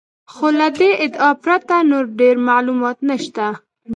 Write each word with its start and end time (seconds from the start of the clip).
خو 0.33 0.47
له 0.59 0.67
دې 0.79 0.91
ادعا 1.05 1.31
پرته 1.43 1.75
نور 1.91 2.05
ډېر 2.19 2.35
معلومات 2.49 2.97
نشته. 3.09 3.45